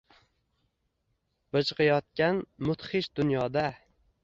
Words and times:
Bijgʼiyotgan 1.57 2.35
mudhish 2.69 3.09
dunyoda 3.15 3.65